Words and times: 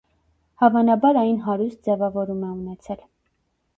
Հավանաբար 0.61 1.19
այն 1.23 1.37
հարուստ 1.49 1.85
ձևավորում 1.89 2.43
է 2.49 2.51
ունեցել։ 2.57 3.09